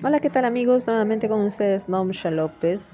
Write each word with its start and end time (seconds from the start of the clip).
Hola, 0.00 0.20
¿qué 0.20 0.30
tal 0.30 0.44
amigos? 0.44 0.86
Nuevamente 0.86 1.28
con 1.28 1.40
ustedes 1.40 1.88
Nomsha 1.88 2.30
López. 2.30 2.92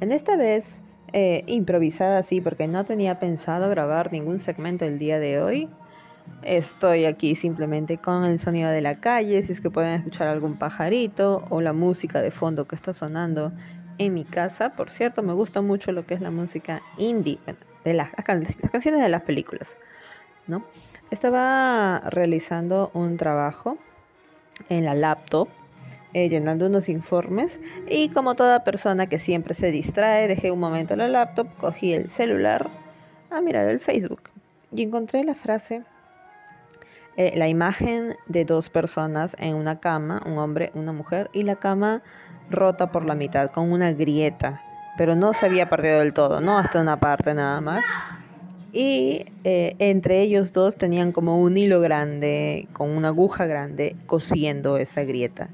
En 0.00 0.10
esta 0.10 0.38
vez 0.38 0.80
eh, 1.12 1.44
improvisada 1.46 2.16
así 2.16 2.40
porque 2.40 2.66
no 2.66 2.86
tenía 2.86 3.20
pensado 3.20 3.68
grabar 3.68 4.10
ningún 4.10 4.40
segmento 4.40 4.86
el 4.86 4.98
día 4.98 5.18
de 5.18 5.42
hoy. 5.42 5.68
Estoy 6.40 7.04
aquí 7.04 7.34
simplemente 7.34 7.98
con 7.98 8.24
el 8.24 8.38
sonido 8.38 8.70
de 8.70 8.80
la 8.80 9.00
calle, 9.00 9.42
si 9.42 9.52
es 9.52 9.60
que 9.60 9.70
pueden 9.70 9.92
escuchar 9.92 10.28
algún 10.28 10.56
pajarito 10.56 11.44
o 11.50 11.60
la 11.60 11.74
música 11.74 12.22
de 12.22 12.30
fondo 12.30 12.66
que 12.66 12.74
está 12.74 12.94
sonando 12.94 13.52
en 13.98 14.14
mi 14.14 14.24
casa. 14.24 14.70
Por 14.70 14.88
cierto, 14.88 15.22
me 15.22 15.34
gusta 15.34 15.60
mucho 15.60 15.92
lo 15.92 16.06
que 16.06 16.14
es 16.14 16.22
la 16.22 16.30
música 16.30 16.80
indie, 16.96 17.38
de 17.84 17.92
las, 17.92 18.08
las 18.16 18.70
canciones 18.72 19.02
de 19.02 19.08
las 19.10 19.22
películas. 19.22 19.68
¿no? 20.46 20.64
Estaba 21.10 22.00
realizando 22.08 22.90
un 22.94 23.18
trabajo 23.18 23.76
en 24.70 24.86
la 24.86 24.94
laptop 24.94 25.48
eh, 26.16 26.30
llenando 26.30 26.64
unos 26.64 26.88
informes 26.88 27.60
y 27.86 28.08
como 28.08 28.36
toda 28.36 28.64
persona 28.64 29.06
que 29.06 29.18
siempre 29.18 29.52
se 29.52 29.70
distrae, 29.70 30.28
dejé 30.28 30.50
un 30.50 30.58
momento 30.58 30.96
la 30.96 31.08
laptop, 31.08 31.46
cogí 31.58 31.92
el 31.92 32.08
celular 32.08 32.70
a 33.28 33.42
mirar 33.42 33.68
el 33.68 33.80
Facebook 33.80 34.30
y 34.72 34.82
encontré 34.82 35.24
la 35.24 35.34
frase, 35.34 35.82
eh, 37.18 37.34
la 37.36 37.48
imagen 37.48 38.16
de 38.28 38.46
dos 38.46 38.70
personas 38.70 39.36
en 39.38 39.56
una 39.56 39.78
cama, 39.78 40.22
un 40.24 40.38
hombre, 40.38 40.70
una 40.72 40.92
mujer, 40.92 41.28
y 41.34 41.42
la 41.42 41.56
cama 41.56 42.00
rota 42.48 42.90
por 42.90 43.04
la 43.04 43.14
mitad, 43.14 43.50
con 43.50 43.70
una 43.70 43.92
grieta, 43.92 44.62
pero 44.96 45.16
no 45.16 45.34
se 45.34 45.44
había 45.44 45.68
partido 45.68 45.98
del 45.98 46.14
todo, 46.14 46.40
no 46.40 46.56
hasta 46.56 46.80
una 46.80 46.98
parte 46.98 47.34
nada 47.34 47.60
más. 47.60 47.84
Y 48.72 49.26
eh, 49.44 49.76
entre 49.80 50.22
ellos 50.22 50.54
dos 50.54 50.78
tenían 50.78 51.12
como 51.12 51.42
un 51.42 51.58
hilo 51.58 51.82
grande, 51.82 52.68
con 52.72 52.88
una 52.88 53.08
aguja 53.08 53.44
grande, 53.44 53.96
cosiendo 54.06 54.78
esa 54.78 55.04
grieta 55.04 55.50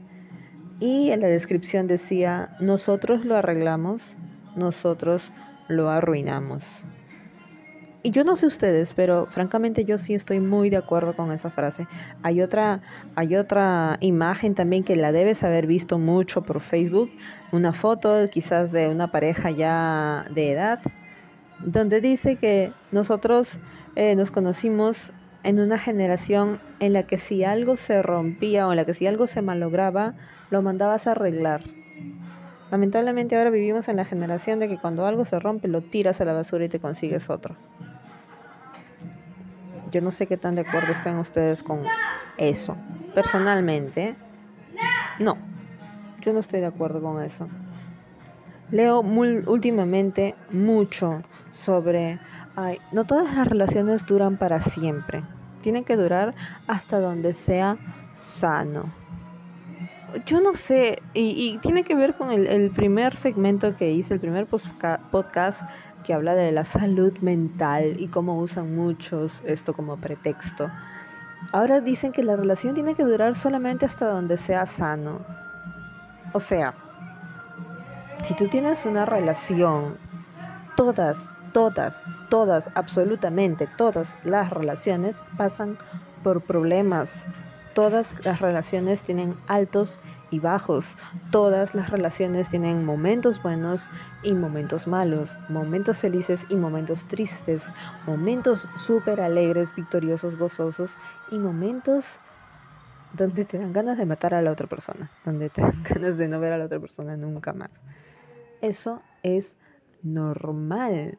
y 0.83 1.13
en 1.13 1.21
la 1.21 1.29
descripción 1.29 1.87
decía, 1.87 2.57
nosotros 2.59 3.25
lo 3.25 3.37
arreglamos, 3.37 4.03
nosotros 4.57 5.31
lo 5.69 5.89
arruinamos. 5.89 6.65
Y 8.03 8.11
yo 8.11 8.25
no 8.25 8.35
sé 8.35 8.47
ustedes, 8.47 8.93
pero 8.93 9.27
francamente 9.31 9.85
yo 9.85 9.97
sí 9.99 10.15
estoy 10.15 10.41
muy 10.41 10.71
de 10.71 10.79
acuerdo 10.79 11.15
con 11.15 11.31
esa 11.31 11.51
frase. 11.51 11.87
Hay 12.25 12.43
otra, 12.43 12.81
hay 13.15 13.37
otra 13.37 13.97
imagen 14.01 14.57
también 14.57 14.83
que 14.83 14.97
la 14.97 15.13
debes 15.13 15.45
haber 15.45 15.69
visto 15.69 16.01
mucho 16.01 16.43
por 16.43 16.61
Facebook, 16.61 17.13
una 17.53 17.73
foto 17.73 18.29
quizás 18.29 18.73
de 18.73 18.89
una 18.89 19.13
pareja 19.13 19.53
ya 19.53 20.25
de 20.35 20.51
edad, 20.51 20.81
donde 21.61 22.01
dice 22.01 22.35
que 22.35 22.73
nosotros 22.91 23.61
eh, 23.95 24.17
nos 24.17 24.33
conocimos 24.33 25.13
en 25.45 25.61
una 25.61 25.79
generación 25.79 26.61
en 26.81 26.93
la 26.93 27.05
que 27.05 27.19
si 27.19 27.45
algo 27.45 27.77
se 27.77 28.03
rompía 28.03 28.67
o 28.67 28.73
en 28.73 28.77
la 28.77 28.85
que 28.85 28.95
si 28.95 29.07
algo 29.07 29.27
se 29.27 29.43
malograba, 29.43 30.15
lo 30.51 30.63
mandabas 30.63 31.07
a 31.07 31.13
arreglar. 31.13 31.63
Lamentablemente 32.71 33.37
ahora 33.37 33.51
vivimos 33.51 33.89
en 33.89 33.97
la 33.97 34.05
generación 34.05 34.59
de 34.59 34.69
que 34.69 34.79
cuando 34.79 35.05
algo 35.05 35.25
se 35.25 35.39
rompe 35.39 35.69
lo 35.69 35.83
tiras 35.83 36.21
a 36.21 36.25
la 36.25 36.33
basura 36.33 36.65
y 36.65 36.69
te 36.69 36.81
consigues 36.81 37.29
otro. 37.29 37.57
Yo 39.91 40.01
no 40.01 40.11
sé 40.11 40.27
qué 40.27 40.39
tan 40.39 40.55
de 40.55 40.63
acuerdo 40.63 40.93
estén 40.93 41.19
ustedes 41.19 41.63
con 41.63 41.83
eso. 42.39 42.77
Personalmente, 43.15 44.15
no. 45.19 45.37
Yo 46.21 46.33
no 46.33 46.41
estoy 46.41 46.61
de 46.61 46.67
acuerdo 46.67 47.03
con 47.03 47.23
eso. 47.23 47.47
Leo 48.71 49.03
muy, 49.03 49.43
últimamente 49.47 50.35
mucho 50.51 51.23
sobre 51.51 52.19
Ay, 52.55 52.79
no 52.93 53.05
todas 53.05 53.35
las 53.35 53.49
relaciones 53.49 54.05
duran 54.05 54.37
para 54.37 54.61
siempre. 54.61 55.23
Tienen 55.63 55.85
que 55.85 55.97
durar 55.97 56.35
hasta 56.67 57.01
donde 57.01 57.33
sea 57.33 57.79
sano. 58.15 58.93
Yo 60.27 60.43
no 60.43 60.55
sé, 60.55 61.03
y, 61.15 61.57
tiene 61.59 61.85
que 61.85 61.95
ver 61.95 62.15
con 62.15 62.31
el, 62.31 62.47
el, 62.47 62.71
primer 62.71 63.17
segmento 63.17 63.75
que 63.77 63.93
hice, 63.93 64.13
el 64.13 64.21
primer 64.21 64.47
podcast 64.47 65.63
que 66.05 66.13
habla 66.13 66.35
de 66.35 66.53
la 66.53 66.65
salud 66.65 67.17
mental 67.21 67.97
y 67.99 68.09
cómo 68.09 68.39
usan 68.39 68.77
muchos 68.77 69.41
esto 69.47 69.73
como 69.73 69.97
pretexto. 69.97 70.71
Ahora 71.51 71.81
dicen 71.81 72.13
que 72.13 72.23
la 72.23 72.37
relación 72.37 72.75
tiene 72.75 72.95
que 72.95 73.05
durar 73.05 73.35
solamente 73.35 73.87
hasta 73.87 74.07
donde 74.07 74.37
sea 74.37 74.67
sano. 74.67 75.21
O 76.35 76.41
sea, 76.41 76.75
si 78.25 78.35
tú 78.35 78.49
tienes 78.49 78.85
una 78.85 79.07
relación, 79.07 79.97
todas 80.77 81.19
todas, 81.53 82.03
todas, 82.29 82.71
absolutamente 82.75 83.69
todas 83.77 84.15
las 84.25 84.51
relaciones 84.51 85.17
pasan 85.37 85.79
por 86.23 86.43
problemas. 86.43 87.11
Todas 87.75 88.13
las 88.25 88.41
relaciones 88.41 89.03
tienen 89.03 89.35
altos 89.47 89.99
y 90.31 90.41
bajos. 90.41 90.87
Todas 91.31 91.75
las 91.75 91.89
relaciones 91.89 92.51
tienen 92.51 92.85
momentos 92.85 93.43
buenos 93.43 93.89
y 94.23 94.35
momentos 94.35 94.87
malos, 94.87 95.37
momentos 95.49 95.99
felices 95.99 96.45
y 96.51 96.57
momentos 96.57 97.03
tristes, 97.09 97.63
momentos 98.07 98.69
súper 98.77 99.23
alegres, 99.23 99.75
victoriosos, 99.75 100.37
gozosos 100.37 100.99
y 101.31 101.39
momentos 101.39 102.21
donde 103.15 103.45
te 103.45 103.59
dan 103.59 103.73
ganas 103.73 103.99
de 103.99 104.07
matar 104.07 104.35
a 104.35 104.43
la 104.43 104.53
otra 104.53 104.67
persona, 104.67 105.11
donde 105.25 105.51
te 105.51 105.63
dan 105.63 105.83
ganas 105.89 106.19
de 106.19 106.29
no 106.29 106.41
ver 106.41 106.53
a 106.53 106.59
la 106.59 106.67
otra 106.67 106.81
persona 106.81 107.17
nunca 107.17 107.53
más. 107.53 107.71
Eso 108.61 109.03
es 109.23 109.57
normal. 110.03 111.19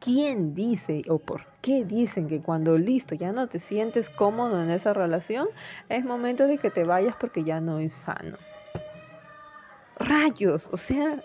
¿Quién 0.00 0.54
dice 0.54 1.02
o 1.08 1.18
por 1.18 1.44
qué 1.60 1.84
dicen 1.84 2.26
que 2.26 2.40
cuando 2.40 2.78
listo 2.78 3.14
ya 3.14 3.32
no 3.32 3.48
te 3.48 3.58
sientes 3.58 4.08
cómodo 4.08 4.62
en 4.62 4.70
esa 4.70 4.94
relación, 4.94 5.48
es 5.90 6.06
momento 6.06 6.46
de 6.46 6.56
que 6.56 6.70
te 6.70 6.84
vayas 6.84 7.14
porque 7.16 7.44
ya 7.44 7.60
no 7.60 7.78
es 7.78 7.92
sano? 7.92 8.38
Rayos, 9.98 10.70
o 10.72 10.78
sea, 10.78 11.22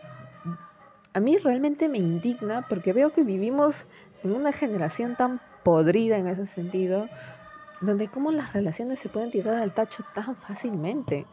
a 1.13 1.19
mí 1.21 1.37
realmente 1.37 1.87
me 1.87 1.99
indigna 1.99 2.67
porque 2.67 2.91
veo 2.91 3.13
que 3.13 3.23
vivimos 3.23 3.85
en 4.23 4.33
una 4.33 4.51
generación 4.51 5.15
tan 5.15 5.39
podrida 5.63 6.17
en 6.17 6.27
ese 6.27 6.45
sentido, 6.45 7.07
donde 7.79 8.09
cómo 8.09 8.33
las 8.33 8.51
relaciones 8.51 8.99
se 8.99 9.07
pueden 9.07 9.31
tirar 9.31 9.55
al 9.55 9.73
tacho 9.73 10.03
tan 10.13 10.35
fácilmente. 10.35 11.25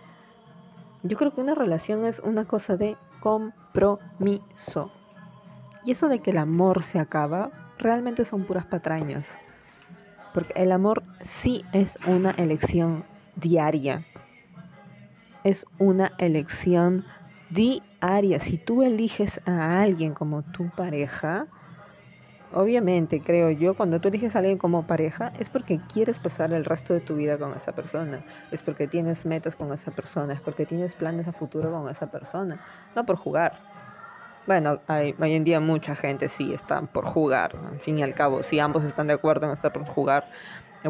Yo 1.03 1.17
creo 1.17 1.35
que 1.35 1.41
una 1.41 1.57
relación 1.57 2.07
es 2.07 2.21
una 2.21 2.45
cosa 2.45 2.77
de 2.77 2.97
compromiso. 3.19 4.93
Y 5.85 5.93
eso 5.93 6.09
de 6.09 6.21
que 6.21 6.31
el 6.31 6.39
amor 6.39 6.83
se 6.83 6.99
acaba, 6.99 7.51
realmente 7.79 8.25
son 8.25 8.45
puras 8.45 8.67
patrañas. 8.67 9.27
Porque 10.33 10.53
el 10.57 10.73
amor 10.73 11.03
sí 11.23 11.65
es 11.73 11.99
una 12.07 12.31
elección 12.31 13.05
diaria. 13.37 14.07
Es 15.45 15.67
una 15.79 16.13
elección 16.19 17.05
diaria. 17.51 18.39
Si 18.39 18.59
tú 18.59 18.83
eliges 18.83 19.41
a 19.45 19.83
alguien 19.83 20.15
como 20.15 20.43
tu 20.43 20.71
pareja, 20.71 21.49
obviamente 22.53 23.21
creo 23.21 23.51
yo, 23.51 23.75
cuando 23.75 24.01
tú 24.01 24.09
eliges 24.09 24.37
a 24.37 24.39
alguien 24.39 24.59
como 24.59 24.87
pareja, 24.87 25.33
es 25.39 25.49
porque 25.51 25.81
quieres 25.93 26.19
pasar 26.19 26.53
el 26.53 26.65
resto 26.65 26.95
de 26.95 27.01
tu 27.01 27.17
vida 27.17 27.39
con 27.39 27.55
esa 27.55 27.73
persona. 27.73 28.25
Es 28.53 28.63
porque 28.63 28.87
tienes 28.87 29.27
metas 29.27 29.57
con 29.57 29.73
esa 29.73 29.91
persona. 29.91 30.33
Es 30.33 30.41
porque 30.41 30.65
tienes 30.65 30.95
planes 30.95 31.27
a 31.27 31.33
futuro 31.33 31.73
con 31.73 31.91
esa 31.91 32.07
persona. 32.07 32.61
No 32.95 33.05
por 33.05 33.17
jugar. 33.17 33.72
Bueno, 34.45 34.81
hay, 34.89 35.15
hoy 35.21 35.35
en 35.35 35.45
día 35.45 35.61
mucha 35.61 35.95
gente 35.95 36.29
sí 36.29 36.53
está 36.53 36.83
por 36.83 37.07
jugar, 37.07 37.55
al 37.71 37.79
fin 37.79 37.99
y 38.01 38.03
al 38.03 38.15
cabo, 38.15 38.43
si 38.43 38.59
ambos 38.59 38.85
están 38.85 39.07
de 39.07 39.13
acuerdo 39.13 39.47
en 39.47 39.53
estar 39.53 39.73
por 39.73 39.87
jugar 39.87 40.29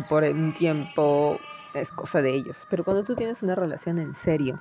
por 0.09 0.25
un 0.25 0.55
tiempo, 0.55 1.39
es 1.75 1.91
cosa 1.91 2.23
de 2.23 2.35
ellos. 2.35 2.67
Pero 2.71 2.83
cuando 2.83 3.05
tú 3.05 3.15
tienes 3.15 3.43
una 3.43 3.55
relación 3.55 3.99
en 3.99 4.15
serio, 4.15 4.59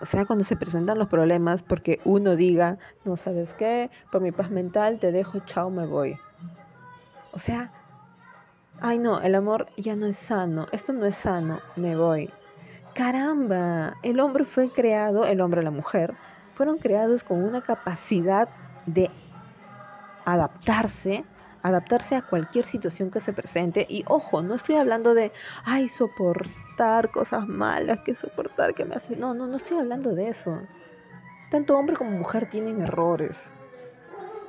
o 0.00 0.06
sea, 0.06 0.24
cuando 0.24 0.44
se 0.44 0.56
presentan 0.56 0.98
los 0.98 1.08
problemas 1.08 1.62
porque 1.62 2.00
uno 2.04 2.34
diga, 2.34 2.78
no 3.04 3.18
sabes 3.18 3.52
qué, 3.58 3.90
por 4.10 4.22
mi 4.22 4.32
paz 4.32 4.50
mental 4.50 4.98
te 5.00 5.12
dejo, 5.12 5.40
chao, 5.40 5.68
me 5.68 5.84
voy. 5.84 6.18
O 7.32 7.38
sea, 7.38 7.70
ay 8.80 8.98
no, 8.98 9.20
el 9.20 9.34
amor 9.34 9.66
ya 9.76 9.96
no 9.96 10.06
es 10.06 10.16
sano, 10.16 10.66
esto 10.72 10.94
no 10.94 11.04
es 11.04 11.14
sano, 11.14 11.60
me 11.76 11.94
voy 11.94 12.30
caramba, 12.94 13.96
el 14.02 14.20
hombre 14.20 14.44
fue 14.44 14.70
creado, 14.70 15.24
el 15.24 15.40
hombre 15.40 15.60
y 15.60 15.64
la 15.64 15.70
mujer, 15.70 16.14
fueron 16.54 16.78
creados 16.78 17.24
con 17.24 17.42
una 17.42 17.60
capacidad 17.60 18.48
de 18.86 19.10
adaptarse, 20.24 21.24
adaptarse 21.62 22.14
a 22.14 22.22
cualquier 22.22 22.64
situación 22.64 23.10
que 23.10 23.20
se 23.20 23.32
presente. 23.32 23.86
Y 23.88 24.04
ojo, 24.06 24.42
no 24.42 24.54
estoy 24.54 24.76
hablando 24.76 25.14
de, 25.14 25.32
ay, 25.64 25.88
soportar 25.88 27.10
cosas 27.10 27.46
malas, 27.48 28.00
que 28.00 28.14
soportar 28.14 28.74
que 28.74 28.84
me 28.84 28.94
hace. 28.94 29.16
No, 29.16 29.34
no, 29.34 29.46
no 29.46 29.56
estoy 29.56 29.78
hablando 29.78 30.14
de 30.14 30.28
eso. 30.28 30.60
Tanto 31.50 31.76
hombre 31.76 31.96
como 31.96 32.10
mujer 32.10 32.48
tienen 32.48 32.80
errores. 32.80 33.50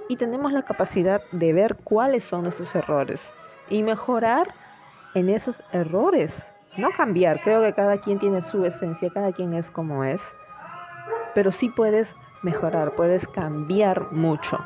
Y 0.07 0.17
tenemos 0.17 0.53
la 0.53 0.61
capacidad 0.61 1.21
de 1.31 1.51
ver 1.51 1.77
cuáles 1.77 2.23
son 2.23 2.43
nuestros 2.43 2.75
errores 2.75 3.21
y 3.69 3.81
mejorar 3.81 4.53
en 5.15 5.29
esos 5.29 5.63
errores 5.71 6.54
no 6.77 6.91
cambiar, 6.91 7.41
creo 7.41 7.61
que 7.61 7.73
cada 7.73 7.97
quien 7.97 8.19
tiene 8.19 8.41
su 8.41 8.65
esencia, 8.65 9.09
cada 9.09 9.31
quien 9.31 9.53
es 9.53 9.71
como 9.71 10.03
es, 10.03 10.21
pero 11.33 11.51
sí 11.51 11.69
puedes 11.69 12.15
mejorar, 12.43 12.95
puedes 12.95 13.27
cambiar 13.27 14.11
mucho. 14.11 14.57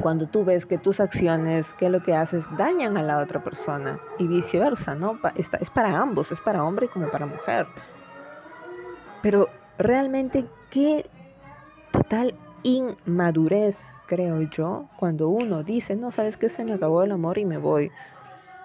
cuando 0.00 0.26
tú 0.26 0.44
ves 0.44 0.66
que 0.66 0.78
tus 0.78 1.00
acciones, 1.00 1.72
que 1.74 1.88
lo 1.88 2.02
que 2.02 2.14
haces, 2.14 2.44
dañan 2.56 2.96
a 2.96 3.02
la 3.02 3.18
otra 3.18 3.42
persona 3.42 3.98
y 4.18 4.26
viceversa, 4.26 4.94
¿no? 4.94 5.18
Es 5.34 5.70
para 5.70 5.98
ambos, 5.98 6.30
es 6.32 6.40
para 6.40 6.64
hombre 6.64 6.88
como 6.88 7.08
para 7.08 7.26
mujer. 7.26 7.66
Pero 9.22 9.48
realmente, 9.78 10.46
qué 10.70 11.08
total 11.92 12.34
inmadurez, 12.62 13.78
creo 14.06 14.42
yo, 14.42 14.86
cuando 14.98 15.28
uno 15.28 15.62
dice, 15.62 15.96
no, 15.96 16.10
sabes 16.10 16.36
que 16.36 16.48
se 16.48 16.64
me 16.64 16.74
acabó 16.74 17.02
el 17.02 17.12
amor 17.12 17.38
y 17.38 17.44
me 17.44 17.58
voy. 17.58 17.90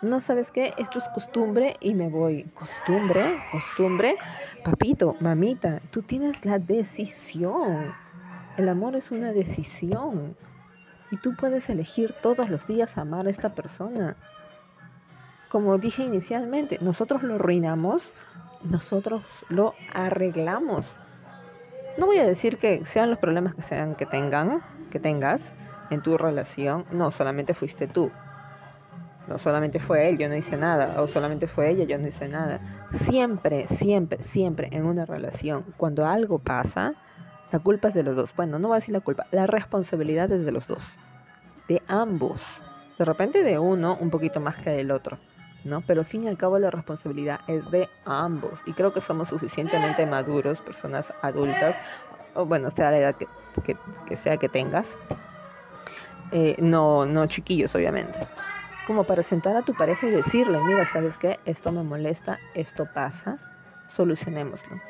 No 0.01 0.19
sabes 0.19 0.49
qué, 0.49 0.73
esto 0.77 0.97
es 0.97 1.07
costumbre 1.09 1.77
y 1.79 1.93
me 1.93 2.09
voy. 2.09 2.43
Costumbre, 2.55 3.37
costumbre. 3.51 4.17
Papito, 4.63 5.15
mamita, 5.19 5.79
tú 5.91 6.01
tienes 6.01 6.43
la 6.43 6.57
decisión. 6.57 7.93
El 8.57 8.67
amor 8.69 8.95
es 8.95 9.11
una 9.11 9.31
decisión. 9.31 10.35
Y 11.11 11.17
tú 11.17 11.35
puedes 11.35 11.69
elegir 11.69 12.15
todos 12.23 12.49
los 12.49 12.65
días 12.65 12.97
amar 12.97 13.27
a 13.27 13.29
esta 13.29 13.53
persona. 13.53 14.15
Como 15.49 15.77
dije 15.77 16.03
inicialmente, 16.03 16.79
nosotros 16.81 17.21
lo 17.21 17.35
arruinamos, 17.35 18.11
nosotros 18.63 19.23
lo 19.49 19.75
arreglamos. 19.93 20.87
No 21.99 22.07
voy 22.07 22.17
a 22.17 22.25
decir 22.25 22.57
que 22.57 22.85
sean 22.85 23.11
los 23.11 23.19
problemas 23.19 23.53
que 23.53 23.61
sean 23.61 23.93
que 23.93 24.07
tengan, 24.07 24.63
que 24.89 24.99
tengas 24.99 25.53
en 25.91 26.01
tu 26.01 26.17
relación, 26.17 26.85
no 26.91 27.11
solamente 27.11 27.53
fuiste 27.53 27.87
tú. 27.87 28.09
No 29.27 29.37
solamente 29.37 29.79
fue 29.79 30.09
él, 30.09 30.17
yo 30.17 30.27
no 30.27 30.35
hice 30.35 30.57
nada, 30.57 31.01
o 31.01 31.07
solamente 31.07 31.47
fue 31.47 31.69
ella, 31.69 31.83
yo 31.85 31.97
no 31.97 32.07
hice 32.07 32.27
nada. 32.27 32.59
Siempre, 33.05 33.67
siempre, 33.69 34.23
siempre 34.23 34.69
en 34.71 34.85
una 34.85 35.05
relación, 35.05 35.63
cuando 35.77 36.05
algo 36.05 36.39
pasa, 36.39 36.95
la 37.51 37.59
culpa 37.59 37.89
es 37.89 37.93
de 37.93 38.03
los 38.03 38.15
dos. 38.15 38.33
Bueno, 38.35 38.59
no 38.59 38.69
voy 38.69 38.75
a 38.75 38.79
decir 38.79 38.93
la 38.93 39.01
culpa, 39.01 39.27
la 39.31 39.45
responsabilidad 39.47 40.31
es 40.31 40.45
de 40.45 40.51
los 40.51 40.67
dos. 40.67 40.97
De 41.67 41.81
ambos. 41.87 42.41
De 42.97 43.05
repente 43.05 43.43
de 43.43 43.59
uno 43.59 43.97
un 43.99 44.09
poquito 44.09 44.39
más 44.39 44.57
que 44.57 44.71
del 44.71 44.91
otro. 44.91 45.17
¿no? 45.63 45.81
Pero 45.81 46.01
al 46.01 46.05
fin 46.05 46.23
y 46.23 46.27
al 46.27 46.37
cabo 46.37 46.57
la 46.59 46.71
responsabilidad 46.71 47.39
es 47.47 47.69
de 47.71 47.89
ambos. 48.05 48.59
Y 48.65 48.73
creo 48.73 48.93
que 48.93 49.01
somos 49.01 49.29
suficientemente 49.29 50.05
maduros, 50.05 50.61
personas 50.61 51.13
adultas, 51.21 51.75
o 52.33 52.45
bueno, 52.45 52.71
sea 52.71 52.91
la 52.91 52.97
edad 52.97 53.15
que, 53.15 54.15
sea 54.15 54.37
que 54.37 54.49
tengas. 54.49 54.87
Eh, 56.31 56.55
no, 56.59 57.05
no 57.05 57.27
chiquillos, 57.27 57.75
obviamente. 57.75 58.17
Como 58.85 59.05
para 59.05 59.23
sentar 59.23 59.55
a 59.55 59.63
tu 59.63 59.73
pareja 59.75 60.07
y 60.07 60.11
decirle, 60.11 60.59
mira, 60.63 60.85
¿sabes 60.85 61.17
qué? 61.17 61.39
Esto 61.45 61.71
me 61.71 61.83
molesta, 61.83 62.39
esto 62.55 62.85
pasa, 62.85 63.37
solucionémoslo. 63.87 64.81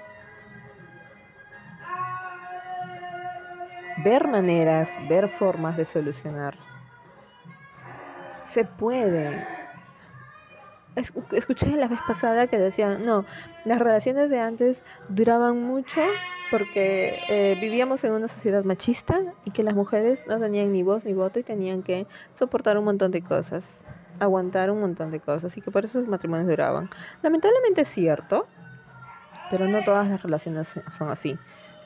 ver 4.04 4.28
maneras, 4.28 4.90
ver 5.08 5.30
formas 5.30 5.78
de 5.78 5.86
solucionar. 5.86 6.58
Se 8.54 8.66
puede. 8.66 9.61
Escuché 10.96 11.78
la 11.78 11.88
vez 11.88 12.00
pasada 12.06 12.48
que 12.48 12.60
decían, 12.60 13.06
no, 13.06 13.26
las 13.64 13.80
relaciones 13.80 14.30
de 14.30 14.40
antes 14.40 14.82
duraban 15.08 15.62
mucho 15.62 16.02
porque 16.52 17.18
eh, 17.30 17.58
vivíamos 17.62 18.04
en 18.04 18.12
una 18.12 18.28
sociedad 18.28 18.66
machista 18.66 19.22
y 19.46 19.52
que 19.52 19.64
las 19.64 19.74
mujeres 19.74 20.28
no 20.28 20.38
tenían 20.38 20.74
ni 20.74 20.84
voz 20.84 21.06
ni 21.06 21.14
voto 21.14 21.40
y 21.40 21.44
tenían 21.44 21.82
que 21.82 22.08
soportar 22.38 22.78
un 22.78 22.84
montón 22.84 23.12
de 23.12 23.22
cosas, 23.22 23.64
aguantar 24.20 24.70
un 24.70 24.82
montón 24.82 25.12
de 25.12 25.22
cosas 25.22 25.56
y 25.56 25.62
que 25.62 25.72
por 25.72 25.86
eso 25.86 26.00
los 26.00 26.10
matrimonios 26.10 26.50
duraban. 26.50 26.90
Lamentablemente 27.22 27.82
es 27.82 27.88
cierto, 27.88 28.48
pero 29.50 29.68
no 29.68 29.82
todas 29.84 30.10
las 30.10 30.22
relaciones 30.22 30.68
son 30.98 31.10
así. 31.10 31.40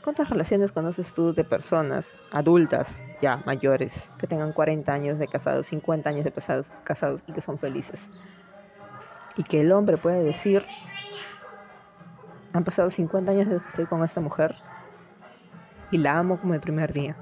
¿Cuántas 0.03 0.29
relaciones 0.29 0.71
conoces 0.71 1.13
tú 1.13 1.33
de 1.33 1.43
personas 1.43 2.07
adultas, 2.31 2.87
ya 3.21 3.37
mayores, 3.45 4.09
que 4.17 4.25
tengan 4.27 4.51
40 4.51 4.91
años 4.91 5.19
de 5.19 5.27
casados, 5.27 5.67
50 5.67 6.09
años 6.09 6.25
de 6.25 6.31
casados, 6.31 6.67
casados 6.83 7.21
y 7.27 7.33
que 7.33 7.41
son 7.41 7.59
felices? 7.59 8.07
Y 9.37 9.43
que 9.43 9.61
el 9.61 9.71
hombre 9.71 9.97
puede 9.97 10.23
decir, 10.23 10.65
han 12.53 12.63
pasado 12.63 12.89
50 12.89 13.31
años 13.31 13.47
desde 13.47 13.61
que 13.61 13.69
estoy 13.69 13.85
con 13.85 14.03
esta 14.03 14.21
mujer 14.21 14.55
y 15.91 15.97
la 15.97 16.17
amo 16.17 16.39
como 16.39 16.53
el 16.53 16.61
primer 16.61 16.93
día. 16.93 17.15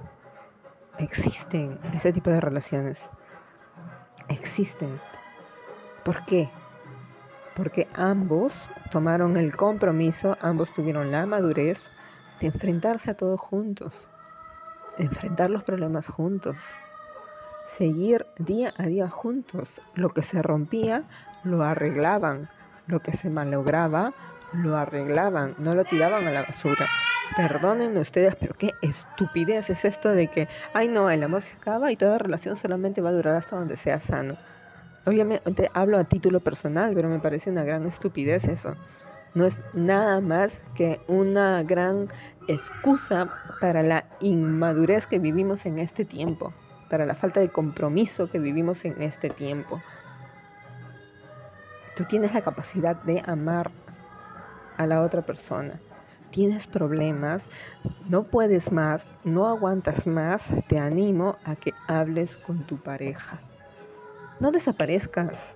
Existen 0.99 1.79
ese 1.93 2.13
tipo 2.13 2.29
de 2.29 2.39
relaciones. 2.39 2.99
Existen. 4.27 4.99
¿Por 6.05 6.23
qué? 6.25 6.49
Porque 7.55 7.87
ambos 7.93 8.53
tomaron 8.91 9.37
el 9.37 9.55
compromiso, 9.55 10.37
ambos 10.41 10.73
tuvieron 10.73 11.11
la 11.11 11.25
madurez 11.25 11.79
enfrentarse 12.45 13.11
a 13.11 13.17
todos 13.17 13.39
juntos, 13.39 13.93
enfrentar 14.97 15.49
los 15.49 15.63
problemas 15.63 16.07
juntos, 16.07 16.55
seguir 17.77 18.25
día 18.37 18.73
a 18.77 18.83
día 18.83 19.09
juntos. 19.09 19.81
Lo 19.95 20.09
que 20.09 20.23
se 20.23 20.41
rompía, 20.41 21.03
lo 21.43 21.63
arreglaban, 21.63 22.47
lo 22.87 22.99
que 22.99 23.11
se 23.11 23.29
malograba, 23.29 24.13
lo 24.53 24.77
arreglaban, 24.77 25.55
no 25.57 25.75
lo 25.75 25.83
tiraban 25.83 26.27
a 26.27 26.31
la 26.31 26.43
basura. 26.43 26.87
Perdónenme 27.35 28.01
ustedes, 28.01 28.35
pero 28.35 28.53
qué 28.55 28.71
estupidez 28.81 29.69
es 29.69 29.85
esto 29.85 30.09
de 30.09 30.27
que, 30.27 30.47
ay 30.73 30.87
no, 30.87 31.09
el 31.09 31.23
amor 31.23 31.41
se 31.41 31.55
acaba 31.55 31.91
y 31.91 31.95
toda 31.95 32.17
relación 32.17 32.57
solamente 32.57 33.01
va 33.01 33.09
a 33.09 33.13
durar 33.13 33.35
hasta 33.35 33.55
donde 33.55 33.77
sea 33.77 33.99
sano. 33.99 34.37
Obviamente 35.05 35.69
hablo 35.73 35.97
a 35.97 36.03
título 36.03 36.39
personal, 36.39 36.93
pero 36.93 37.09
me 37.09 37.19
parece 37.19 37.49
una 37.49 37.63
gran 37.63 37.85
estupidez 37.85 38.45
eso 38.45 38.75
no 39.35 39.45
es 39.45 39.57
nada 39.73 40.21
más 40.21 40.61
que 40.75 41.01
una 41.07 41.63
gran 41.63 42.09
excusa 42.47 43.29
para 43.59 43.81
la 43.83 44.05
inmadurez 44.19 45.07
que 45.07 45.19
vivimos 45.19 45.65
en 45.65 45.79
este 45.79 46.05
tiempo, 46.05 46.53
para 46.93 47.07
la 47.07 47.15
falta 47.15 47.39
de 47.39 47.49
compromiso 47.49 48.29
que 48.29 48.37
vivimos 48.37 48.85
en 48.85 49.01
este 49.01 49.31
tiempo. 49.31 49.81
Tú 51.95 52.03
tienes 52.03 52.35
la 52.35 52.41
capacidad 52.41 52.95
de 52.97 53.19
amar 53.25 53.71
a 54.77 54.85
la 54.85 55.01
otra 55.01 55.23
persona. 55.23 55.79
Tienes 56.29 56.67
problemas, 56.67 57.49
no 58.07 58.25
puedes 58.25 58.71
más, 58.71 59.07
no 59.23 59.47
aguantas 59.47 60.05
más, 60.05 60.43
te 60.67 60.77
animo 60.77 61.35
a 61.43 61.55
que 61.55 61.73
hables 61.87 62.37
con 62.37 62.59
tu 62.67 62.77
pareja. 62.77 63.39
No 64.39 64.51
desaparezcas, 64.51 65.55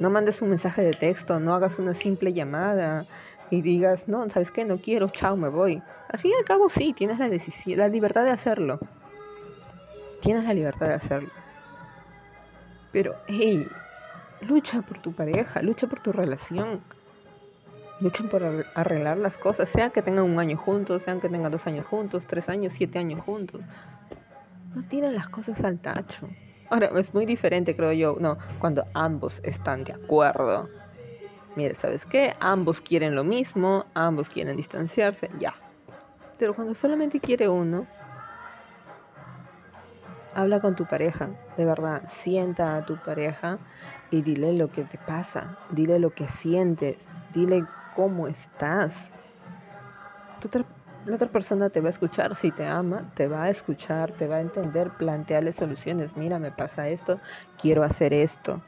no 0.00 0.10
mandes 0.10 0.42
un 0.42 0.48
mensaje 0.48 0.82
de 0.82 0.90
texto, 0.90 1.38
no 1.38 1.54
hagas 1.54 1.78
una 1.78 1.94
simple 1.94 2.32
llamada 2.32 3.06
y 3.48 3.62
digas, 3.62 4.08
no, 4.08 4.28
¿sabes 4.28 4.50
qué? 4.50 4.64
No 4.64 4.78
quiero, 4.78 5.08
chao, 5.08 5.36
me 5.36 5.50
voy. 5.50 5.80
Al 6.08 6.18
fin 6.18 6.32
y 6.32 6.34
al 6.34 6.44
cabo 6.44 6.68
sí, 6.68 6.92
tienes 6.94 7.20
la, 7.20 7.28
la 7.76 7.86
libertad 7.86 8.24
de 8.24 8.30
hacerlo. 8.30 8.80
Tienes 10.22 10.44
la 10.44 10.54
libertad 10.54 10.86
de 10.86 10.94
hacerlo. 10.94 11.30
Pero, 12.92 13.16
hey, 13.26 13.66
lucha 14.40 14.80
por 14.82 15.02
tu 15.02 15.12
pareja, 15.12 15.60
lucha 15.62 15.88
por 15.88 16.00
tu 16.00 16.12
relación. 16.12 16.80
Lucha 18.00 18.22
por 18.30 18.44
arreglar 18.74 19.18
las 19.18 19.36
cosas, 19.36 19.68
sea 19.68 19.90
que 19.90 20.00
tengan 20.00 20.24
un 20.24 20.38
año 20.38 20.56
juntos, 20.56 21.02
sean 21.02 21.20
que 21.20 21.28
tengan 21.28 21.50
dos 21.50 21.66
años 21.66 21.86
juntos, 21.86 22.24
tres 22.26 22.48
años, 22.48 22.72
siete 22.72 23.00
años 23.00 23.20
juntos. 23.20 23.62
No 24.76 24.84
tiren 24.84 25.14
las 25.14 25.28
cosas 25.28 25.62
al 25.64 25.80
tacho. 25.80 26.28
Ahora, 26.70 26.90
es 26.98 27.12
muy 27.12 27.26
diferente, 27.26 27.74
creo 27.74 27.92
yo, 27.92 28.16
no, 28.20 28.38
cuando 28.60 28.86
ambos 28.94 29.40
están 29.42 29.82
de 29.82 29.92
acuerdo. 29.92 30.68
Mire, 31.56 31.74
¿sabes 31.74 32.06
qué? 32.06 32.34
Ambos 32.38 32.80
quieren 32.80 33.16
lo 33.16 33.24
mismo, 33.24 33.86
ambos 33.94 34.30
quieren 34.30 34.56
distanciarse, 34.56 35.28
ya. 35.40 35.54
Pero 36.38 36.54
cuando 36.54 36.74
solamente 36.74 37.18
quiere 37.20 37.48
uno, 37.48 37.86
habla 40.34 40.60
con 40.60 40.74
tu 40.74 40.86
pareja, 40.86 41.30
de 41.56 41.64
verdad, 41.64 42.02
sienta 42.08 42.76
a 42.76 42.82
tu 42.82 42.96
pareja 42.96 43.58
y 44.10 44.22
dile 44.22 44.52
lo 44.52 44.70
que 44.70 44.84
te 44.84 44.98
pasa, 44.98 45.56
dile 45.70 45.98
lo 45.98 46.14
que 46.14 46.28
sientes, 46.28 46.96
dile 47.32 47.64
cómo 47.94 48.28
estás. 48.28 49.10
Tú 50.40 50.48
la 51.04 51.16
otra 51.16 51.28
persona 51.28 51.68
te 51.68 51.80
va 51.80 51.88
a 51.88 51.90
escuchar, 51.90 52.36
si 52.36 52.52
te 52.52 52.66
ama, 52.66 53.02
te 53.14 53.26
va 53.26 53.44
a 53.44 53.50
escuchar, 53.50 54.12
te 54.12 54.28
va 54.28 54.36
a 54.36 54.40
entender, 54.40 54.90
plantearle 54.90 55.52
soluciones. 55.52 56.16
Mira, 56.16 56.38
me 56.38 56.52
pasa 56.52 56.88
esto, 56.88 57.18
quiero 57.60 57.82
hacer 57.82 58.12
esto. 58.12 58.62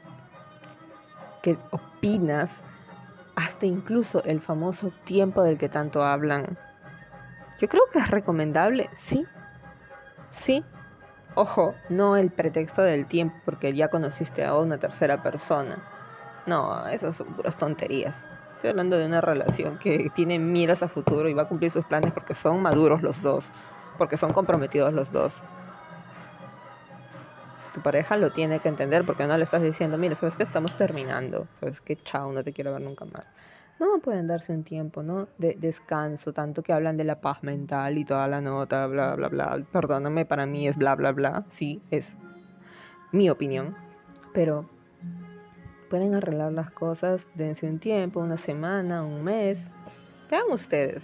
¿Qué 1.41 1.57
opinas? 1.71 2.61
Hasta 3.35 3.65
incluso 3.65 4.23
el 4.23 4.41
famoso 4.41 4.91
tiempo 5.05 5.43
del 5.43 5.57
que 5.57 5.69
tanto 5.69 6.03
hablan. 6.03 6.57
Yo 7.59 7.69
creo 7.69 7.83
que 7.93 7.99
es 7.99 8.09
recomendable, 8.09 8.89
sí. 8.95 9.25
Sí. 10.31 10.63
Ojo, 11.35 11.83
no 11.87 12.15
el 12.17 12.31
pretexto 12.31 12.81
del 12.81 13.07
tiempo 13.07 13.39
porque 13.45 13.73
ya 13.75 13.89
conociste 13.89 14.43
a 14.43 14.57
una 14.57 14.79
tercera 14.79 15.21
persona. 15.21 15.85
No, 16.45 16.87
esas 16.87 17.15
son 17.17 17.35
puras 17.35 17.57
tonterías 17.57 18.27
hablando 18.63 18.97
de 18.97 19.05
una 19.05 19.21
relación 19.21 19.77
que 19.79 20.09
tiene 20.11 20.39
miras 20.39 20.83
a 20.83 20.89
futuro 20.89 21.29
y 21.29 21.33
va 21.35 21.43
a 21.43 21.47
cumplir 21.47 21.71
sus 21.71 21.85
planes 21.85 22.13
porque 22.13 22.33
son 22.35 22.61
maduros 22.63 23.01
los 23.03 23.21
dos, 23.21 23.51
porque 23.97 24.17
son 24.17 24.33
comprometidos 24.33 24.93
los 24.93 25.11
dos. 25.11 25.45
Tu 27.71 27.81
pareja 27.81 28.17
lo 28.17 28.31
tiene 28.31 28.59
que 28.61 28.69
entender 28.69 29.05
porque 29.05 29.27
no 29.27 29.37
le 29.37 29.43
estás 29.43 29.61
diciendo, 29.61 29.97
mira, 29.99 30.15
sabes 30.15 30.35
que 30.35 30.41
estamos 30.43 30.75
terminando, 30.75 31.49
sabes 31.59 31.79
que 31.81 31.95
chao, 31.97 32.31
no 32.31 32.43
te 32.43 32.53
quiero 32.53 32.71
ver 32.73 32.81
nunca 32.81 33.05
más. 33.05 33.27
No 33.79 33.99
pueden 33.99 34.27
darse 34.27 34.53
un 34.53 34.63
tiempo, 34.63 35.03
¿no? 35.03 35.27
De 35.37 35.55
descanso, 35.59 36.31
tanto 36.31 36.63
que 36.63 36.71
hablan 36.71 36.95
de 36.95 37.03
la 37.03 37.19
paz 37.19 37.43
mental 37.43 37.97
y 37.97 38.05
toda 38.05 38.27
la 38.27 38.39
nota, 38.39 38.87
bla, 38.87 39.15
bla, 39.15 39.27
bla. 39.27 39.63
Perdóname, 39.71 40.25
para 40.25 40.45
mí 40.45 40.67
es 40.67 40.77
bla, 40.77 40.95
bla, 40.95 41.11
bla. 41.11 41.43
Sí, 41.49 41.81
es 41.91 42.13
mi 43.11 43.29
opinión. 43.29 43.75
Pero 44.33 44.69
pueden 45.89 46.15
arreglar 46.15 46.53
las 46.53 46.71
cosas, 46.71 47.27
dense 47.35 47.67
un 47.67 47.79
tiempo, 47.79 48.21
una 48.21 48.37
semana, 48.37 49.03
un 49.03 49.23
mes. 49.23 49.59
Vean 50.31 50.45
ustedes. 50.51 51.03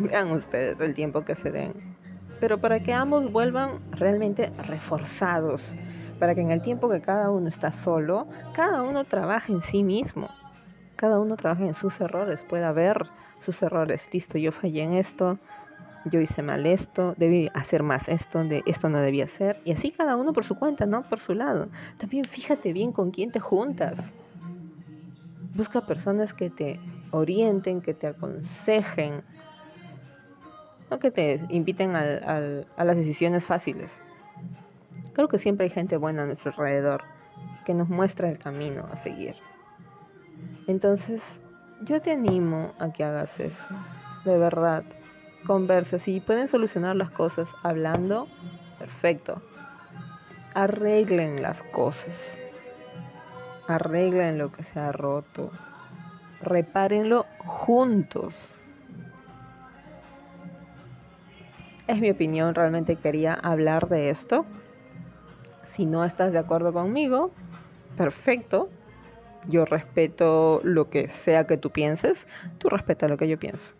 Vean 0.00 0.32
ustedes 0.32 0.80
el 0.80 0.94
tiempo 0.94 1.24
que 1.24 1.36
se 1.36 1.50
den. 1.50 1.96
Pero 2.40 2.58
para 2.58 2.80
que 2.80 2.92
ambos 2.92 3.30
vuelvan 3.30 3.80
realmente 3.92 4.50
reforzados. 4.66 5.62
Para 6.18 6.34
que 6.34 6.40
en 6.40 6.50
el 6.50 6.62
tiempo 6.62 6.90
que 6.90 7.00
cada 7.00 7.30
uno 7.30 7.48
está 7.48 7.72
solo, 7.72 8.26
cada 8.54 8.82
uno 8.82 9.04
trabaje 9.04 9.52
en 9.52 9.62
sí 9.62 9.82
mismo 9.82 10.28
cada 11.00 11.18
uno 11.18 11.34
trabaja 11.38 11.64
en 11.64 11.74
sus 11.74 11.98
errores, 12.02 12.42
pueda 12.42 12.72
ver 12.72 13.06
sus 13.40 13.62
errores. 13.62 14.06
Listo, 14.12 14.36
yo 14.36 14.52
fallé 14.52 14.82
en 14.82 14.92
esto, 14.92 15.38
yo 16.04 16.20
hice 16.20 16.42
mal 16.42 16.66
esto, 16.66 17.14
debí 17.16 17.48
hacer 17.54 17.82
más 17.82 18.06
esto, 18.06 18.44
de 18.44 18.62
esto 18.66 18.90
no 18.90 18.98
debía 18.98 19.24
hacer. 19.24 19.62
Y 19.64 19.72
así 19.72 19.92
cada 19.92 20.16
uno 20.16 20.34
por 20.34 20.44
su 20.44 20.56
cuenta, 20.56 20.84
¿no? 20.84 21.02
Por 21.04 21.18
su 21.18 21.32
lado. 21.32 21.68
También 21.96 22.26
fíjate 22.26 22.74
bien 22.74 22.92
con 22.92 23.12
quién 23.12 23.32
te 23.32 23.40
juntas. 23.40 24.12
Busca 25.54 25.86
personas 25.86 26.34
que 26.34 26.50
te 26.50 26.78
orienten, 27.12 27.80
que 27.80 27.94
te 27.94 28.08
aconsejen, 28.08 29.22
no 30.90 30.98
que 30.98 31.10
te 31.10 31.40
inviten 31.48 31.96
a 31.96 32.84
las 32.84 32.96
decisiones 32.96 33.46
fáciles. 33.46 33.90
Creo 35.14 35.28
que 35.28 35.38
siempre 35.38 35.64
hay 35.64 35.70
gente 35.70 35.96
buena 35.96 36.24
a 36.24 36.26
nuestro 36.26 36.50
alrededor 36.50 37.04
que 37.64 37.72
nos 37.72 37.88
muestra 37.88 38.28
el 38.28 38.38
camino 38.38 38.86
a 38.92 38.98
seguir. 38.98 39.36
Entonces, 40.66 41.22
yo 41.82 42.00
te 42.00 42.12
animo 42.12 42.72
a 42.78 42.92
que 42.92 43.04
hagas 43.04 43.38
eso, 43.40 43.66
de 44.24 44.38
verdad. 44.38 44.84
Conversa, 45.46 45.98
si 45.98 46.20
pueden 46.20 46.48
solucionar 46.48 46.96
las 46.96 47.10
cosas 47.10 47.48
hablando, 47.62 48.28
perfecto. 48.78 49.40
Arreglen 50.54 51.42
las 51.42 51.62
cosas. 51.62 52.14
Arreglen 53.66 54.36
lo 54.36 54.52
que 54.52 54.62
se 54.62 54.78
ha 54.78 54.92
roto. 54.92 55.50
Repárenlo 56.42 57.26
juntos. 57.38 58.34
Es 61.86 62.00
mi 62.00 62.10
opinión, 62.10 62.54
realmente 62.54 62.96
quería 62.96 63.34
hablar 63.34 63.88
de 63.88 64.10
esto. 64.10 64.44
Si 65.64 65.86
no 65.86 66.04
estás 66.04 66.32
de 66.32 66.38
acuerdo 66.38 66.72
conmigo, 66.72 67.32
perfecto, 67.96 68.68
yo 69.48 69.64
respeto 69.64 70.60
lo 70.64 70.90
que 70.90 71.08
sea 71.08 71.46
que 71.46 71.56
tú 71.56 71.70
pienses, 71.70 72.26
tú 72.58 72.68
respeta 72.68 73.08
lo 73.08 73.16
que 73.16 73.28
yo 73.28 73.38
pienso. 73.38 73.70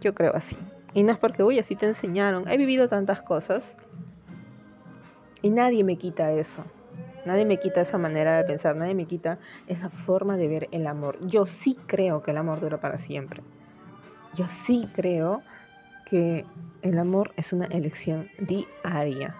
Yo 0.00 0.14
creo 0.14 0.34
así. 0.34 0.56
Y 0.94 1.02
no 1.02 1.12
es 1.12 1.18
porque, 1.18 1.42
uy, 1.42 1.58
así 1.58 1.76
te 1.76 1.86
enseñaron. 1.86 2.48
He 2.48 2.56
vivido 2.56 2.88
tantas 2.88 3.20
cosas 3.22 3.74
y 5.42 5.50
nadie 5.50 5.84
me 5.84 5.96
quita 5.96 6.32
eso. 6.32 6.64
Nadie 7.26 7.44
me 7.44 7.58
quita 7.58 7.82
esa 7.82 7.98
manera 7.98 8.36
de 8.36 8.44
pensar, 8.44 8.76
nadie 8.76 8.94
me 8.94 9.04
quita 9.04 9.38
esa 9.66 9.90
forma 9.90 10.36
de 10.36 10.48
ver 10.48 10.68
el 10.72 10.86
amor. 10.86 11.18
Yo 11.26 11.44
sí 11.44 11.76
creo 11.86 12.22
que 12.22 12.30
el 12.30 12.38
amor 12.38 12.60
dura 12.60 12.80
para 12.80 12.98
siempre. 12.98 13.42
Yo 14.34 14.46
sí 14.64 14.88
creo 14.94 15.42
que 16.06 16.46
el 16.82 16.98
amor 16.98 17.32
es 17.36 17.52
una 17.52 17.66
elección 17.66 18.28
diaria 18.38 19.36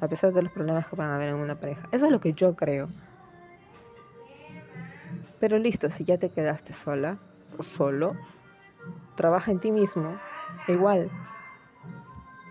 a 0.00 0.08
pesar 0.08 0.32
de 0.32 0.42
los 0.42 0.52
problemas 0.52 0.86
que 0.86 0.96
van 0.96 1.10
a 1.10 1.16
haber 1.16 1.28
en 1.28 1.36
una 1.36 1.56
pareja. 1.56 1.88
Eso 1.92 2.06
es 2.06 2.12
lo 2.12 2.20
que 2.20 2.32
yo 2.32 2.56
creo. 2.56 2.88
Pero 5.38 5.58
listo, 5.58 5.90
si 5.90 6.04
ya 6.04 6.18
te 6.18 6.30
quedaste 6.30 6.72
sola 6.72 7.18
o 7.58 7.62
solo, 7.62 8.16
trabaja 9.16 9.50
en 9.50 9.60
ti 9.60 9.70
mismo. 9.70 10.18
Igual, 10.68 11.10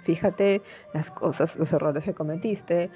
fíjate 0.03 0.61
las 0.93 1.11
cosas, 1.11 1.55
los 1.55 1.71
errores 1.71 2.03
que 2.03 2.13
cometiste, 2.13 2.89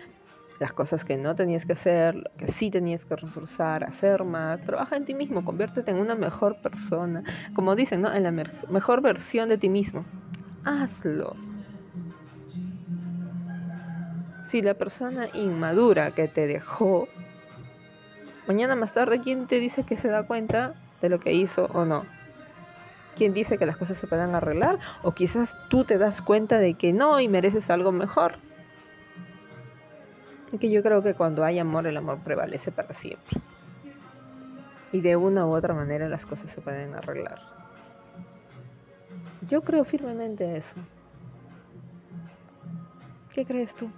las 0.59 0.73
cosas 0.73 1.03
que 1.03 1.17
no 1.17 1.35
tenías 1.35 1.65
que 1.65 1.73
hacer, 1.73 2.31
que 2.37 2.47
sí 2.51 2.71
tenías 2.71 3.05
que 3.05 3.15
reforzar, 3.15 3.83
hacer 3.83 4.23
más. 4.23 4.61
Trabaja 4.61 4.95
en 4.95 5.05
ti 5.05 5.13
mismo, 5.13 5.43
conviértete 5.45 5.91
en 5.91 5.97
una 5.97 6.15
mejor 6.15 6.61
persona. 6.61 7.23
Como 7.53 7.75
dicen, 7.75 8.01
¿no? 8.01 8.13
En 8.13 8.23
la 8.23 8.31
mejor 8.31 9.01
versión 9.01 9.49
de 9.49 9.57
ti 9.57 9.69
mismo. 9.69 10.05
Hazlo 10.63 11.52
si 14.53 14.61
la 14.61 14.75
persona 14.75 15.29
inmadura 15.33 16.11
que 16.11 16.27
te 16.27 16.45
dejó, 16.45 17.07
mañana 18.47 18.75
más 18.75 18.93
tarde, 18.93 19.19
¿quién 19.19 19.47
te 19.47 19.59
dice 19.59 19.83
que 19.83 19.97
se 19.97 20.09
da 20.09 20.27
cuenta 20.27 20.75
de 21.01 21.09
lo 21.09 21.19
que 21.19 21.33
hizo 21.33 21.65
o 21.73 21.85
no? 21.85 22.05
¿Quién 23.15 23.33
dice 23.33 23.57
que 23.57 23.65
las 23.65 23.77
cosas 23.77 23.97
se 23.97 24.05
puedan 24.05 24.35
arreglar? 24.35 24.77
O 25.01 25.13
quizás 25.13 25.57
tú 25.69 25.85
te 25.85 25.97
das 25.97 26.21
cuenta 26.21 26.59
de 26.59 26.75
que 26.75 26.93
no 26.93 27.19
y 27.19 27.27
mereces 27.27 27.71
algo 27.71 27.91
mejor. 27.91 28.35
Y 30.51 30.59
que 30.59 30.69
yo 30.69 30.83
creo 30.83 31.01
que 31.01 31.15
cuando 31.15 31.43
hay 31.43 31.57
amor, 31.57 31.87
el 31.87 31.97
amor 31.97 32.19
prevalece 32.19 32.71
para 32.71 32.93
siempre. 32.93 33.41
Y 34.91 35.01
de 35.01 35.15
una 35.15 35.47
u 35.47 35.55
otra 35.55 35.73
manera 35.73 36.07
las 36.09 36.27
cosas 36.27 36.51
se 36.51 36.61
pueden 36.61 36.93
arreglar. 36.93 37.39
Yo 39.49 39.63
creo 39.63 39.83
firmemente 39.83 40.57
eso. 40.57 40.75
¿Qué 43.33 43.47
crees 43.47 43.73
tú? 43.73 43.89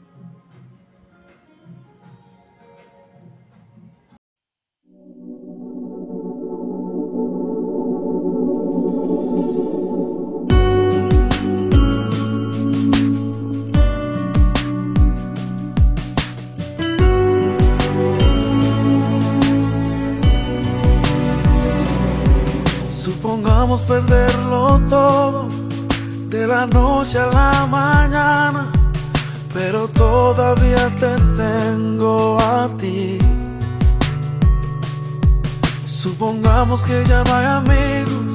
Supongamos 23.66 24.06
perderlo 24.06 24.80
todo 24.88 25.50
de 26.30 26.46
la 26.46 26.68
noche 26.68 27.18
a 27.18 27.26
la 27.26 27.66
mañana, 27.66 28.72
pero 29.52 29.88
todavía 29.88 30.88
te 31.00 31.16
tengo 31.36 32.38
a 32.40 32.70
ti. 32.80 33.18
Supongamos 35.84 36.84
que 36.84 37.04
ya 37.06 37.24
no 37.24 37.34
hay 37.34 37.46
amigos, 37.48 38.34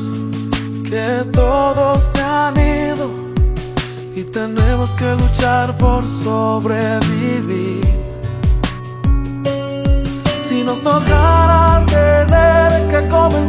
que 0.82 1.24
todos 1.30 2.02
se 2.12 2.20
han 2.20 2.56
ido 2.58 3.08
y 4.16 4.24
tenemos 4.24 4.90
que 4.94 5.14
luchar 5.14 5.78
por 5.78 6.04
sobrevivir. 6.08 7.86
Si 10.36 10.64
nos 10.64 10.80
tocara 10.80 11.86
tener 11.86 12.88
que 12.88 13.08
comenzar 13.08 13.39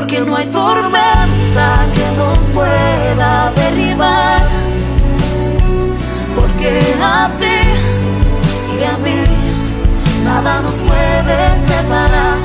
porque 0.00 0.20
no 0.20 0.34
hay 0.34 0.46
tormenta 0.46 1.86
que 1.94 2.06
nos 2.16 2.38
pueda 2.54 3.52
derribar. 3.54 4.40
Porque 6.34 6.80
a 7.02 7.30
ti 7.38 7.60
y 8.78 8.84
a 8.92 8.96
mí 9.04 9.18
nada 10.24 10.62
nos 10.62 10.76
puede 10.88 11.38
separar, 11.68 12.38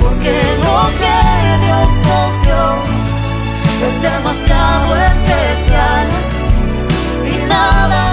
porque 0.00 0.40
lo 0.64 0.78
que 1.00 1.18
Dios 1.64 1.90
nos 2.08 2.32
dio 2.44 2.64
es 3.86 3.94
demasiado 4.08 4.96
especial. 5.10 6.06
Y 7.30 7.46
nada 7.46 8.11